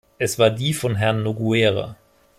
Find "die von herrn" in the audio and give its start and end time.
0.49-1.21